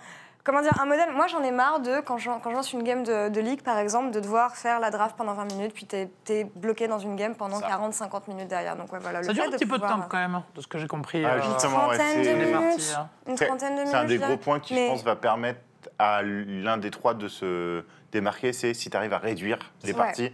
[0.47, 1.11] Comment dire, un modèle.
[1.13, 3.63] Moi, j'en ai marre de, quand je, quand je lance une game de, de League,
[3.63, 6.99] par exemple, de devoir faire la draft pendant 20 minutes, puis t'es es bloqué dans
[6.99, 7.67] une game pendant Ça.
[7.67, 8.77] 40-50 minutes derrière.
[8.77, 9.23] Donc, ouais, voilà.
[9.23, 11.25] Ça le dure un petit peu de temps quand même, de ce que j'ai compris.
[11.25, 12.53] Ah, euh, justement, ouais, trentaine de minutes.
[12.53, 13.09] parties, hein.
[13.27, 13.87] Une trentaine de minutes.
[13.91, 15.59] C'est un des gros points qui, Mais- je pense, va permettre
[15.99, 17.83] à l'un des trois de se
[18.13, 19.97] démarquer, c'est si tu arrives à réduire les Ouais.
[19.97, 20.31] parties.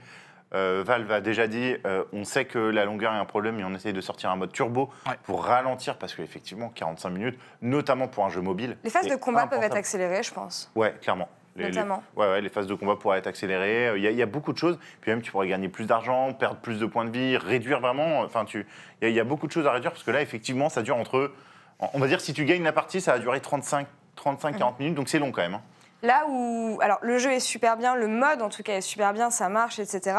[0.56, 3.64] Euh, Valve a déjà dit, euh, on sait que la longueur est un problème et
[3.64, 5.14] on essaye de sortir un mode turbo Ouais.
[5.24, 8.78] pour ralentir, parce qu'effectivement, 45 minutes, notamment pour un jeu mobile.
[8.84, 10.72] Les phases de combat peuvent être accélérées, je pense.
[10.76, 11.28] Ouais, clairement.
[11.56, 12.04] Les, les- Notamment.
[12.16, 13.94] ouais, ouais, les phases de combat pourraient être accélérées.
[13.96, 14.80] Il y, a- il y a beaucoup de choses.
[15.02, 18.22] Puis même, tu pourrais gagner plus d'argent, perdre plus de points de vie, réduire vraiment.
[18.22, 18.66] Enfin, tu,
[19.02, 20.70] il y, a- il y a beaucoup de choses à réduire parce que là, effectivement,
[20.70, 21.32] ça dure entre.
[21.94, 23.86] On va dire, si tu gagnes la partie, ça va durer 35,
[24.16, 25.56] 35 40 minutes, donc c'est long quand même.
[25.56, 25.62] hein.
[26.04, 29.14] Là où, alors le jeu est super bien, le mode en tout cas est super
[29.14, 30.18] bien, ça marche, etc.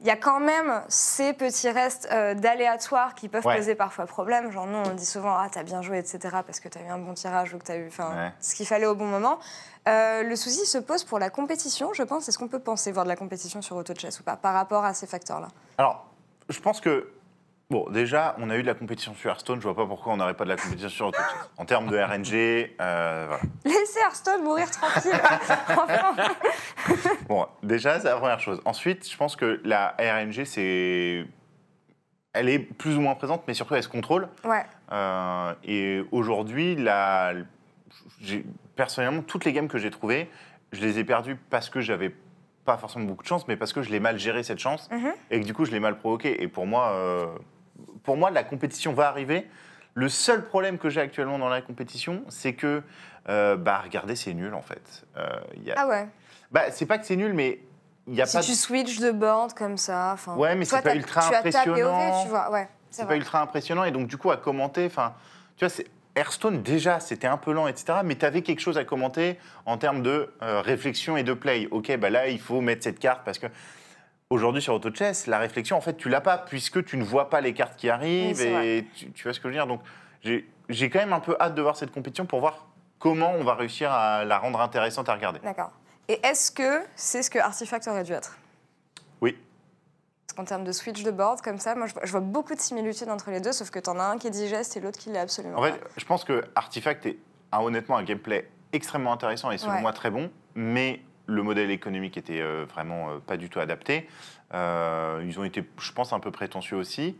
[0.00, 3.56] Il y a quand même ces petits restes euh, d'aléatoires qui peuvent Ouais.
[3.56, 4.50] poser parfois problème.
[4.52, 6.18] Genre nous on dit souvent ah t'as bien joué, etc.
[6.46, 8.32] Parce que t'as eu un bon tirage ou que t'as eu, enfin Ouais.
[8.40, 9.38] ce qu'il fallait au bon moment.
[9.88, 12.28] Euh, le souci se pose pour la compétition, je pense.
[12.28, 14.84] Est-ce qu'on peut penser voir de la compétition sur Auto Chess ou pas par rapport
[14.84, 15.48] à ces facteurs-là?
[15.78, 16.04] Alors,
[16.50, 17.08] je pense que.
[17.70, 20.18] Bon, déjà, on a eu de la compétition sur Hearthstone, je vois pas pourquoi on
[20.18, 21.50] n'aurait pas de la compétition sur Auto Chess.
[21.56, 23.42] En termes de RNG, euh, voilà.
[23.64, 25.12] Laissez Hearthstone mourir tranquille.
[27.28, 28.60] Bon, déjà, c'est la première chose.
[28.66, 31.24] Ensuite, je pense que la RNG, c'est.
[32.34, 34.28] Elle est plus ou moins présente, mais surtout, elle se contrôle.
[34.44, 34.64] ouais.
[34.92, 37.32] Euh, et aujourd'hui, la...
[38.76, 40.30] personnellement, toutes les games que j'ai trouvées,
[40.72, 42.14] je les ai perdues parce que j'avais
[42.66, 45.12] pas forcément beaucoup de chance, mais parce que je l'ai mal géré cette chance Mhm.
[45.30, 46.42] et que du coup, je l'ai mal provoqué.
[46.42, 47.26] Et pour moi, euh,
[48.04, 49.48] pour moi, la compétition va arriver.
[49.94, 52.82] Le seul problème que j'ai actuellement dans la compétition, c'est que,
[53.28, 55.04] euh, bah, regardez, c'est nul en fait.
[55.16, 56.08] Euh, il y a- Ah ouais.
[56.50, 57.60] bah, c'est pas que c'est nul, mais
[58.06, 58.42] il y a Si pas.
[58.42, 60.34] tu switches de board comme ça, enfin.
[60.36, 61.74] Ouais, mais c'est pas ultra tu as impressionnant.
[62.18, 62.68] OV, tu vois, ouais.
[62.90, 65.14] c'est pas ultra impressionnant et donc du coup à commenter enfin
[65.56, 68.76] tu vois c'est Hearthstone déjà c'était un peu lent etc mais tu avais quelque chose
[68.76, 72.60] à commenter en termes de euh, réflexion et de play ok bah là il faut
[72.60, 73.46] mettre cette carte parce que
[74.32, 77.30] aujourd'hui sur Auto Chess la réflexion en fait tu l'as pas puisque tu ne vois
[77.30, 79.66] pas les cartes qui arrivent Oui, et tu, tu vois ce que je veux dire
[79.66, 79.80] donc
[80.68, 82.66] j'ai quand même un peu hâte de voir cette compétition pour voir
[82.98, 85.70] comment on va réussir à la rendre intéressante à regarder D'accord.
[86.08, 88.36] Et est-ce que c'est ce que Artifact aurait dû être?
[89.20, 89.36] Oui
[90.26, 93.08] Parce qu'en termes de switch de board, comme ça, moi je vois, beaucoup de similitudes
[93.08, 95.18] entre les deux, sauf que t'en as un qui est digeste et l'autre qui l'est
[95.18, 95.86] absolument En fait, pas.
[95.96, 97.18] je pense que Artifact est
[97.50, 99.80] a honnêtement un gameplay extrêmement intéressant et selon Ouais.
[99.82, 101.00] moi très bon, mais
[101.32, 104.08] le modèle économique était euh, vraiment euh, pas du tout adapté.
[104.54, 107.16] Euh, ils ont été, je pense, un peu prétentieux aussi.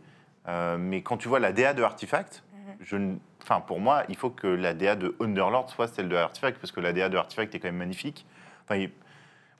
[0.77, 2.75] Mais quand tu vois la DA de Artifact, Mhm.
[2.81, 2.97] je
[3.41, 6.71] enfin, pour moi, il faut que la DA de Underlord soit celle de Artifact, parce
[6.71, 8.25] que la DA de Artifact est quand même magnifique.
[8.63, 8.85] Enfin,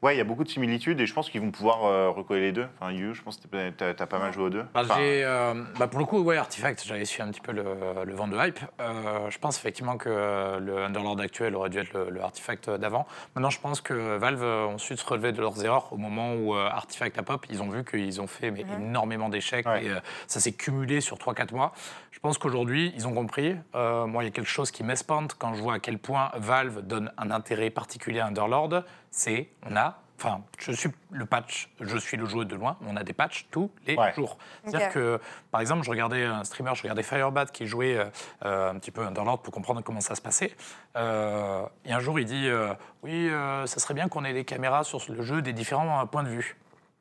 [0.04, 2.42] Ouais, il y a beaucoup de similitudes et je pense qu'ils vont pouvoir euh, recoller
[2.42, 2.68] les deux.
[2.80, 4.66] Enfin, Yu, je pense que tu as, pas mal joué aux deux.
[4.74, 7.64] Bah, Enfin, euh, bah, pour le coup, ouais, Artifact, j'avais suivi un petit peu le,
[8.06, 8.60] le vent de hype.
[8.82, 13.08] Euh, je pense effectivement que le Underlord actuel aurait dû être le, le Artifact d'avant.
[13.36, 16.56] Maintenant, je pense que Valve ont su se relever de leurs erreurs au moment où
[16.56, 17.46] euh, Artifact a pop.
[17.50, 19.86] Ils ont vu qu'ils ont fait mais, énormément d'échecs Ouais.
[19.86, 21.74] et euh, ça s'est cumulé sur 3-4 mois.
[22.12, 23.56] Je pense qu'aujourd'hui, ils ont compris.
[23.76, 26.32] Euh, moi, il y a quelque chose qui m'espante quand je vois à quel point
[26.36, 28.84] Valve donne un intérêt particulier à Underlord.
[29.14, 30.00] C'est, on a.
[30.20, 33.46] Enfin, je suis le patch, je suis le joueur de loin, on a des patchs
[33.52, 34.14] tous les Ouais.
[34.14, 34.38] jours.
[34.64, 35.20] C'est-à-dire que,
[35.52, 38.06] par exemple, je regardais un streamer, je regardais Firebat qui jouait euh,
[38.46, 40.56] euh, un petit peu Underlord pour comprendre comment ça se passait.
[40.96, 42.74] Euh, et un jour, il dit euh,
[43.04, 46.06] Oui, euh, ça serait bien qu'on ait des caméras sur le jeu des différents euh,
[46.06, 46.56] points de vue.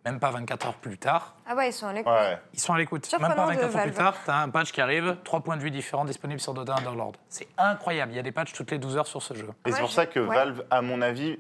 [0.04, 2.12] Même pas 24 heures plus tard, Ah ouais, ils sont à l'écoute.
[2.12, 2.36] ouais.
[2.54, 3.08] ils sont à l'écoute.
[3.12, 5.56] Même pas de 24 heures plus tard, tu as un patch qui arrive, trois points
[5.56, 7.12] de vue différents disponibles sur Dota Underlord.
[7.28, 8.10] C'est incroyable.
[8.10, 9.44] Il y a des patchs toutes les 12 heures sur ce jeu.
[9.64, 10.34] Et Ouais, c'est pour je- ça que ouais.
[10.34, 11.38] Valve, à mon avis,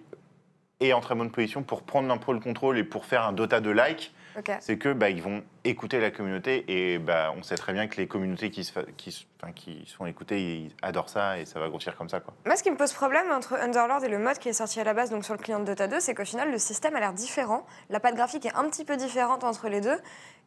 [0.82, 3.32] est en très bonne position pour prendre un peu le contrôle et pour faire un
[3.32, 4.14] Dota de like.
[4.60, 7.96] C'est que bah, ils vont écouter la communauté et bah, on sait très bien que
[7.98, 11.44] les communautés qui se, fa- qui, se- enfin, qui sont écoutées, ils adorent ça et
[11.44, 12.20] ça va grossir comme ça.
[12.20, 12.32] Quoi.
[12.46, 14.84] Moi, ce qui me pose problème entre Underlord et le mode qui est sorti à
[14.84, 17.00] la base, donc sur le client de Dota 2, c'est qu'au final, le système a
[17.00, 17.66] l'air différent.
[17.90, 19.98] La patte graphique est un petit peu différente entre les deux.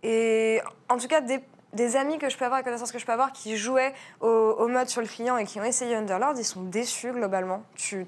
[0.02, 1.40] Et en tout cas, des,
[1.74, 4.28] des amis que je peux avoir, des connaissances que je peux avoir, qui jouaient au,
[4.28, 7.64] au mode sur le client et qui ont essayé Underlord, ils sont déçus globalement.
[7.76, 8.08] Tu...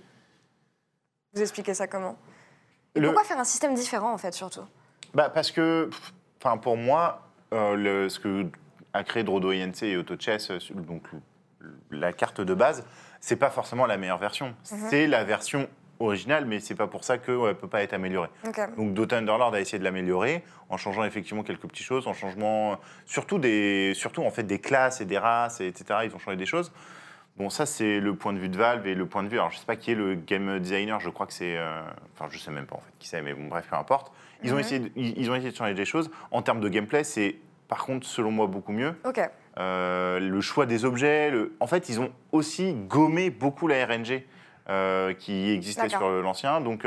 [1.33, 2.17] Vous expliquez ça comment?
[2.95, 4.65] Et Le- Pourquoi faire un système différent, en fait, surtout?
[5.13, 5.89] Bah, parce que,
[6.41, 7.21] enfin, pour moi,
[7.53, 8.45] euh, le- ce que
[8.93, 11.03] a créé Drodo INC et AutoChess, euh, donc
[11.91, 12.85] la carte de base,
[13.19, 14.55] c'est pas forcément la meilleure version.
[14.63, 15.67] C'est la version
[15.99, 18.29] originale, mais c'est pas pour ça qu'elle ne peut pas être améliorée.
[18.77, 22.79] Donc Dota Underlord a essayé de l'améliorer en changeant effectivement quelques petites choses, en changeant
[23.05, 26.01] surtout des, surtout en fait des classes et des races, et etc.
[26.05, 26.71] Ils ont changé des choses.
[27.38, 29.38] Bon, ça c'est le point de vue de Valve et le point de vue.
[29.38, 31.00] Alors je sais pas qui est le game designer.
[31.00, 31.82] Je crois que c'est, euh,
[32.15, 34.12] enfin je sais même pas en fait qui c'est, mais bon bref peu importe.
[34.43, 34.60] Ils ont Mhm.
[34.60, 36.10] essayé, de, ils, ont essayé de changer des choses.
[36.32, 37.36] En termes de gameplay, c'est
[37.67, 38.95] par contre selon moi beaucoup mieux.
[39.06, 39.19] Ok.
[39.60, 41.30] Euh, le choix des objets.
[41.32, 44.23] le- En fait, ils ont aussi gommé beaucoup la RNG
[44.69, 46.60] euh, qui existait sur l'ancien.
[46.62, 46.86] Donc,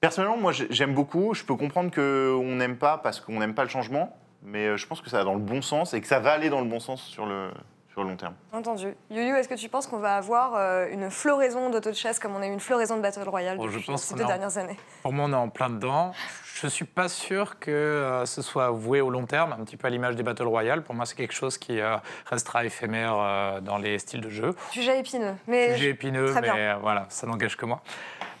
[0.00, 1.34] personnellement, moi, j'ai- j'aime beaucoup.
[1.34, 5.00] Je peux comprendre qu'on n'aime pas parce qu'on n'aime pas le changement, mais je pense
[5.00, 6.80] que ça va dans le bon sens et que ça va aller dans le bon
[6.80, 7.50] sens sur le,
[7.92, 8.34] sur le long terme.
[8.52, 8.94] Entendu.
[9.10, 12.34] Yuyu, est-ce que tu penses qu'on va avoir euh, une floraison d'auto de chasse comme
[12.34, 14.28] on a eu une floraison de Battle Royale Oh, je depuis pense ces deux en-
[14.28, 14.76] dernières années?
[15.02, 16.12] Pour moi, on est en plein dedans.
[16.54, 19.88] Je suis pas sûr que euh, ce soit voué au long terme, un petit peu
[19.88, 20.82] à l'image des Battle Royale.
[20.82, 24.54] Pour moi, c'est quelque chose qui euh, restera éphémère euh, dans les styles de jeu.
[24.70, 25.34] Sujet épineux.
[25.46, 26.78] Mais Sujet épineux, très mais bien.
[26.78, 27.82] voilà, ça n'engage que moi.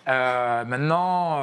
[0.08, 1.38] Euh, maintenant,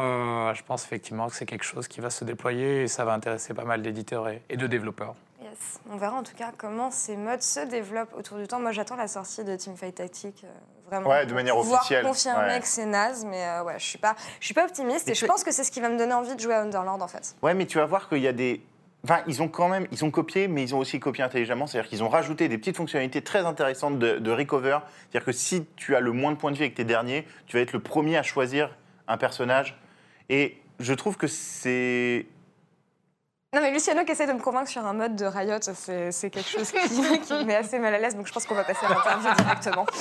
[0.50, 3.14] euh, je pense effectivement que c'est quelque chose qui va se déployer et ça va
[3.14, 5.16] intéresser pas mal d'éditeurs et, et de développeurs.
[5.50, 5.80] Yes.
[5.92, 8.60] On verra en tout cas comment ces modes se développent autour du temps.
[8.60, 10.44] Moi, j'attends la sortie de Teamfight Tactique.
[10.44, 10.48] euh,
[10.90, 11.10] vraiment.
[11.10, 12.04] Ouais, de manière officielle.
[12.06, 12.60] confirmer Ouais.
[12.60, 15.16] que c'est naze, mais euh, ouais, je suis pas, je suis pas optimiste et, Et
[15.16, 17.08] je pense que c'est ce qui va me donner envie de jouer à Underlord en
[17.08, 17.36] fait.
[17.42, 18.62] Ouais, mais tu vas voir qu'il y a des.
[19.06, 21.68] Enfin, ils ont quand même, ils ont copié, mais ils ont aussi copié intelligemment.
[21.68, 24.78] C'est-à-dire qu'ils ont rajouté des petites fonctionnalités très intéressantes de, de recover.
[25.10, 27.56] C'est-à-dire que si tu as le moins de points de vie avec tes derniers, tu
[27.56, 28.76] vas être le premier à choisir
[29.08, 29.80] un personnage.
[30.28, 32.26] Et je trouve que c'est.
[33.52, 36.48] Non mais Luciano qui essaie de me convaincre sur un mode de Riot, c'est quelque
[36.48, 38.86] chose qui, qui me met assez mal à l'aise, donc je pense qu'on va passer
[38.86, 39.86] à l'interview directement.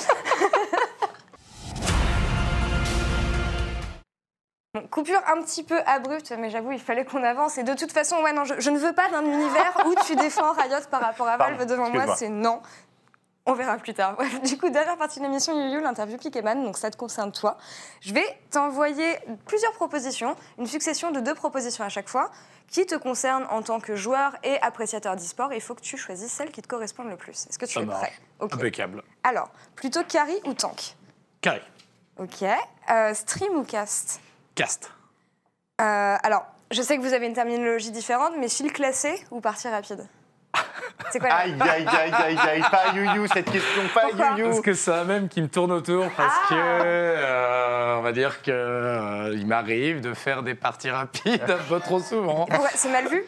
[4.74, 7.56] Bon, coupure un petit peu abrupte, mais j'avoue, il fallait qu'on avance.
[7.56, 10.14] Et de toute façon, ouais, non, je, je ne veux pas d'un univers où tu
[10.14, 12.61] défends Riot par rapport à Valve Pardon, devant moi, c'est non.
[13.50, 14.16] On verra plus tard.
[14.44, 17.56] Du coup, dernière partie de l'émission, Yuyu, l'interview Pikeman, donc ça te concerne toi.
[18.02, 22.30] Je vais t'envoyer plusieurs propositions, une succession de deux propositions à chaque fois,
[22.68, 25.54] qui te concernent en tant que joueur et appréciateur d'e-sport.
[25.54, 27.46] Il faut que tu choisisses celle qui te correspond le plus.
[27.48, 28.00] Est-ce que tu Ça es marche.
[28.00, 28.12] prêt?
[28.40, 28.52] Ok.
[28.52, 29.02] Impeccable.
[29.24, 30.94] Alors, plutôt carry ou tank?
[31.40, 31.62] Carré.
[32.18, 32.42] Ok.
[32.90, 34.20] Euh, stream ou cast?
[34.54, 34.90] Cast.
[35.80, 39.68] Euh, Alors, je sais que vous avez une terminologie différente, mais fil classé ou partie
[39.68, 40.06] rapide?
[41.11, 44.46] C'est quoi la- Aïe, aïe, aïe, aïe, aïe, pas you cette question, pas Pourquoi you
[44.46, 48.42] Parce que ça même qui me tourne autour parce Ah que euh, on va dire
[48.42, 52.46] que euh, il m'arrive de faire des parties rapides un peu trop souvent.
[52.46, 53.24] Pourquoi C'est mal vu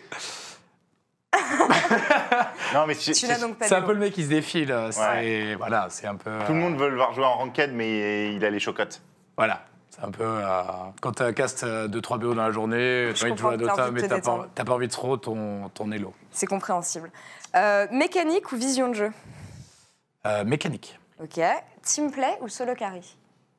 [2.75, 4.29] Non, mais c'est- Tu n'as c'est- donc pas C'est un peu le mec qui se
[4.29, 4.75] défile.
[4.91, 6.31] C'est voilà, c'est un peu.
[6.47, 9.01] tout le euh, monde veut le voir jouer en ranked, mais il a les chocottes.
[9.37, 9.63] Voilà.
[10.01, 10.25] C'est un peu.
[10.25, 10.63] euh,
[11.03, 13.91] quand tu cast 2-3 BO dans la journée, tu as envie de jouer à Dota,
[13.91, 14.49] mais détendre.
[14.49, 16.15] pas, envie de trop ton, ton elo.
[16.31, 17.11] C'est compréhensible.
[17.55, 19.13] Euh, mécanique ou vision de jeu?
[20.27, 20.99] Euh, mécanique.
[21.23, 21.41] Ok.
[21.83, 23.17] Team play ou solo carry?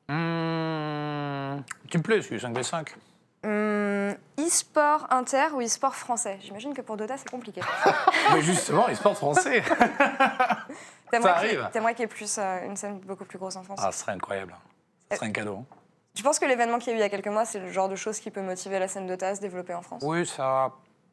[0.08, 2.88] Mmh, tu plais, celui 5v5.
[3.44, 6.38] Hum, E-sport inter ou e-sport français?
[6.42, 7.60] J'imagine que pour Dota, c'est compliqué.
[8.32, 9.62] mais justement, e-sport français.
[11.12, 11.68] Ça arrive.
[11.72, 13.78] T'aimerais qu'il y ait plus, euh, une scène beaucoup plus grosse en France?
[13.82, 14.54] Ah, ce serait incroyable.
[15.10, 15.58] Ce serait un cadeau.
[15.60, 15.76] hein.
[16.14, 17.70] Tu penses que l'événement qu'il y a eu il y a quelques mois, c'est le
[17.70, 20.02] genre de chose qui peut motiver la scène Dota à se développer en France?
[20.04, 20.72] Oui, ça,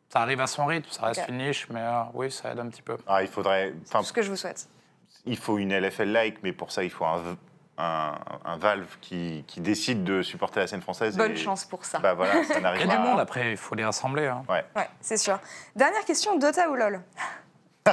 [0.09, 1.29] ça arrive à son rythme, ça reste Ok.
[1.29, 2.97] une niche, mais euh, oui, ça aide un petit peu.
[3.07, 3.73] Ah, il faudrait.
[4.03, 4.67] Ce que je vous souhaite.
[5.25, 7.37] il faut une LFL-like, mais pour ça, il faut un,
[7.77, 11.15] un, un Valve qui, qui décide de supporter la scène française.
[11.15, 11.99] Bonne et- chance pour ça.
[11.99, 12.97] Bah voilà, ça Il n'arrive y a pas.
[13.01, 14.27] du monde après, il faut les rassembler.
[14.27, 14.43] hein.
[14.49, 14.65] Ouais.
[14.75, 15.39] Ouais, c'est sûr.
[15.77, 17.01] Dernière question, Dota ou LoL?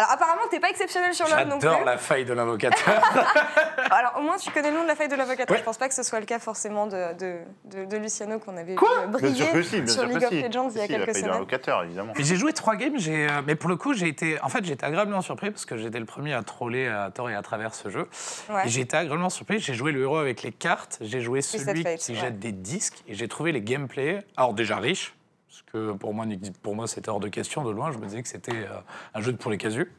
[0.00, 1.68] Alors apparemment, t'es pas exceptionnel sur LoL non plus.
[1.68, 3.02] J'adore la faille de l'invocateur.
[3.90, 5.44] Alors au moins, tu connais le nom de la faille de l'avocat.
[5.50, 5.58] Ouais.
[5.58, 7.36] Je pense pas que ce soit le cas forcément de, de,
[7.66, 10.08] de- de Luciano qu'on avait Quoi vu Bien briller sûr que si, bien sur sûr
[10.08, 10.42] League que of si.
[10.42, 11.32] Legends il y a Si, la quelques paye semaines.
[11.32, 12.12] d'invocateur, évidemment.
[12.16, 14.72] Et j'ai joué trois games, euh, mais pour le coup, j'ai été, en fait, j'ai
[14.72, 17.74] été agréablement surpris parce que j'étais le premier à troller à tort et à travers
[17.74, 18.08] ce jeu.
[18.48, 18.62] Ouais.
[18.66, 19.58] J'ai été agréablement surpris.
[19.58, 22.18] J'ai joué le héros avec les cartes, j'ai joué celui qui ouais.
[22.18, 25.14] jette des disques et j'ai trouvé les gameplays, alors déjà riches,
[25.50, 26.26] parce que pour moi,
[26.62, 27.90] pour moi c'était hors de question de loin.
[27.90, 28.80] Je me disais que c'était euh,
[29.14, 29.90] un jeu pour les casus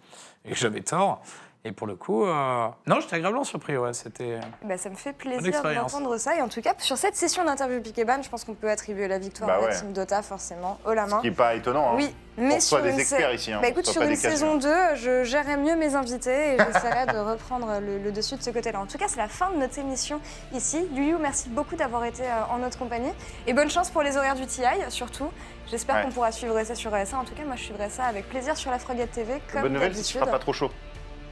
[0.46, 1.22] et j'avais tort.
[1.64, 3.78] Et pour le coup, euh, non, j'étais agréablement surpris.
[3.78, 4.40] Ouais, c'était.
[4.64, 6.36] Bah, ça me fait plaisir d'entendre ça.
[6.36, 9.20] Et en tout cas, sur cette session d'interview Pikeban, je pense qu'on peut attribuer la
[9.20, 9.78] victoire Bah à la ouais.
[9.80, 11.18] team Dota, forcément, haut la main.
[11.18, 11.92] Ce qui n'est pas étonnant.
[11.92, 11.96] hein.
[11.98, 14.16] Oui, mais On sur des une, experts sa- ici, hein, Bah, écoute, sur une des
[14.16, 18.42] saison 2, je gérerai mieux mes invités et j'essaierai de reprendre le, le dessus de
[18.42, 18.80] ce côté-là.
[18.80, 20.20] En tout cas, c'est la fin de notre émission
[20.54, 20.88] ici.
[20.96, 23.12] Yuyu, merci beaucoup d'avoir été euh, en notre compagnie.
[23.46, 25.30] Et bonne chance pour les horaires du TI, surtout.
[25.70, 26.04] J'espère Ouais.
[26.06, 27.18] qu'on pourra suivre ça sur ES1.
[27.18, 29.74] En tout cas, moi, je suivrai ça avec plaisir sur la Frogate TV, comme Bonne
[29.74, 30.72] nouvelle, que tu feras pas trop chaud.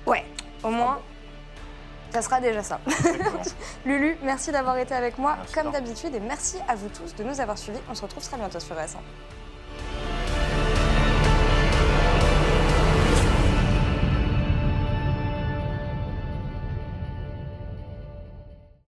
[0.10, 0.26] Ouais,
[0.64, 1.00] au moins,
[2.12, 2.80] ça sera déjà ça.
[3.86, 7.24] Lulu, merci d'avoir été avec moi, Merci, comme d'habitude, et merci à vous tous de
[7.24, 7.80] nous avoir suivis.
[7.88, 8.98] On se retrouve très bientôt sur ES1.